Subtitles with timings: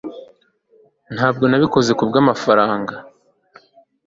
[1.15, 2.93] ntabwo nabikoze kubwamafaranga